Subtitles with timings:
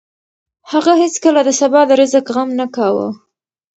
[0.71, 3.07] هغه هېڅکله د سبا د رزق غم نه کاوه.